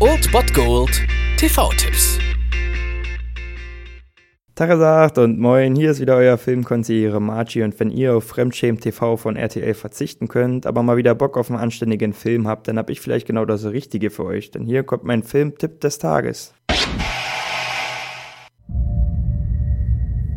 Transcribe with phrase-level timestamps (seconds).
[0.00, 0.90] Old Bot Gold
[1.38, 2.18] TV-Tipps.
[4.54, 9.16] Tagesagt und moin, hier ist wieder euer Filmkonsigliere Margie und wenn ihr auf Fremdschämen TV
[9.16, 12.90] von RTL verzichten könnt, aber mal wieder Bock auf einen anständigen Film habt, dann hab
[12.90, 16.52] ich vielleicht genau das Richtige für euch, denn hier kommt mein Filmtipp des Tages.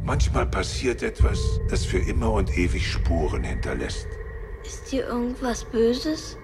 [0.03, 1.39] Manchmal passiert etwas,
[1.69, 4.07] das für immer und ewig Spuren hinterlässt.
[4.63, 6.37] Ist hier irgendwas Böses?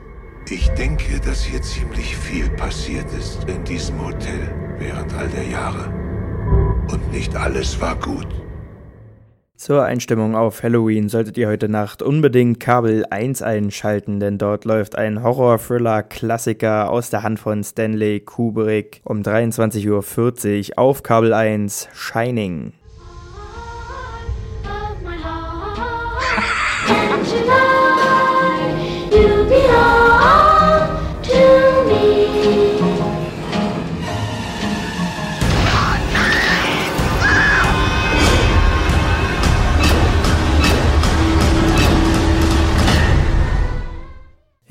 [0.49, 5.89] Ich denke, dass hier ziemlich viel passiert ist in diesem Hotel während all der Jahre.
[6.91, 8.27] Und nicht alles war gut.
[9.55, 14.97] Zur Einstimmung auf Halloween solltet ihr heute Nacht unbedingt Kabel 1 einschalten, denn dort läuft
[14.97, 22.73] ein Horror-Thriller-Klassiker aus der Hand von Stanley Kubrick um 23.40 Uhr auf Kabel 1 Shining.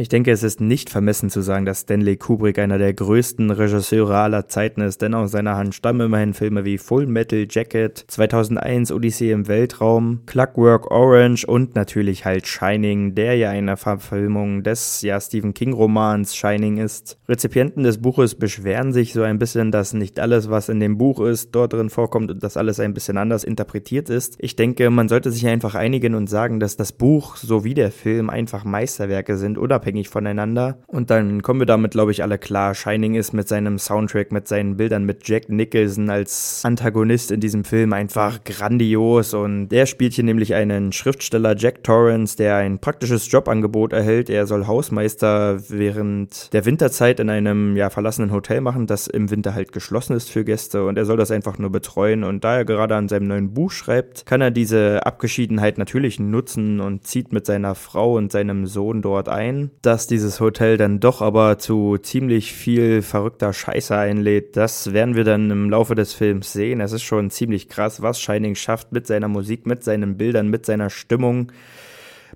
[0.02, 4.16] Ich denke, es ist nicht vermessen zu sagen, dass Stanley Kubrick einer der größten Regisseure
[4.16, 8.90] aller Zeiten ist, denn aus seiner Hand stammen immerhin Filme wie Full Metal Jacket, 2001
[8.90, 15.20] Odyssee im Weltraum, Clockwork Orange und natürlich halt Shining, der ja eine Verfilmung des ja
[15.20, 17.16] Stephen King Romans Shining ist.
[17.28, 21.20] Rezipienten des Buches beschweren sich so ein bisschen, dass nicht alles, was in dem Buch
[21.20, 24.34] ist, dort drin vorkommt und dass alles ein bisschen anders interpretiert ist.
[24.40, 28.30] Ich denke, man sollte sich einfach einigen und sagen, dass das Buch sowie der Film
[28.30, 30.78] einfach Meisterwerke sind, unabhängig voneinander.
[30.86, 32.74] Und dann kommen wir damit, glaube ich, alle klar.
[32.74, 37.64] Shining ist mit seinem Soundtrack, mit seinen Bildern, mit Jack Nicholson als Antagonist in diesem
[37.64, 39.34] Film einfach grandios.
[39.34, 44.30] Und der spielt hier nämlich einen Schriftsteller, Jack Torrance, der ein praktisches Jobangebot erhält.
[44.30, 49.54] Er soll Hausmeister während der Winterzeit in einem ja, verlassenen Hotel machen, das im Winter
[49.54, 50.84] halt geschlossen ist für Gäste.
[50.86, 52.24] Und er soll das einfach nur betreuen.
[52.24, 56.80] Und da er gerade an seinem neuen Buch schreibt, kann er diese Abgeschiedenheit natürlich nutzen
[56.80, 61.20] und zieht mit seiner Frau und seinem Sohn dort ein dass dieses Hotel dann doch
[61.20, 66.52] aber zu ziemlich viel verrückter Scheiße einlädt, das werden wir dann im Laufe des Films
[66.52, 66.80] sehen.
[66.80, 70.66] Es ist schon ziemlich krass, was Shining schafft mit seiner Musik, mit seinen Bildern, mit
[70.66, 71.50] seiner Stimmung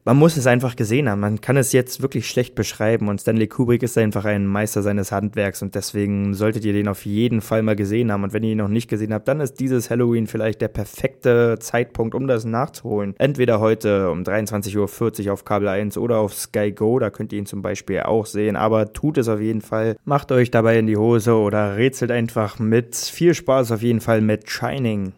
[0.04, 1.20] man muss es einfach gesehen haben.
[1.20, 5.12] Man kann es jetzt wirklich schlecht beschreiben und Stanley Kubrick ist einfach ein Meister seines
[5.12, 8.24] Handwerks und deswegen solltet ihr den auf jeden Fall mal gesehen haben.
[8.24, 11.58] Und wenn ihr ihn noch nicht gesehen habt, dann ist dieses Halloween vielleicht der perfekte
[11.58, 13.14] Zeitpunkt, um das nachzuholen.
[13.18, 17.38] Entweder heute um 23.40 Uhr auf Kabel 1 oder auf Sky Go, da könnt ihr
[17.38, 18.56] ihn zum Beispiel auch sehen.
[18.56, 19.96] Aber tut es auf jeden Fall.
[20.04, 22.96] Macht euch dabei in die Hose oder rätselt einfach mit.
[22.96, 25.12] Viel Spaß auf jeden Fall mit Shining.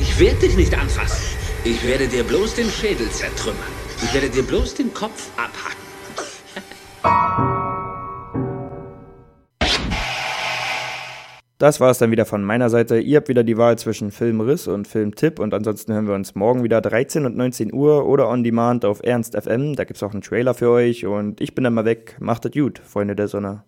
[0.00, 1.39] Ich werde dich nicht anfassen.
[1.62, 3.58] Ich werde dir bloß den Schädel zertrümmern.
[4.02, 5.76] Ich werde dir bloß den Kopf abhacken.
[11.58, 12.98] Das war es dann wieder von meiner Seite.
[12.98, 16.64] Ihr habt wieder die Wahl zwischen Filmriss und Filmtipp und ansonsten hören wir uns morgen
[16.64, 19.76] wieder 13 und 19 Uhr oder on demand auf Ernst FM.
[19.76, 22.16] Da gibt es auch einen Trailer für euch und ich bin dann mal weg.
[22.20, 23.64] Macht es gut, Freunde der Sonne.